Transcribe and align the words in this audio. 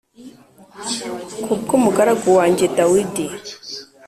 Ku 1.45 1.51
bw 1.61 1.69
umugaragu 1.77 2.29
wanjye 2.37 2.65
dawidi 2.77 3.25